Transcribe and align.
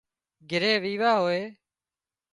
گھري 0.49 0.73
ويوا 0.83 1.11
هوئي 1.21 1.41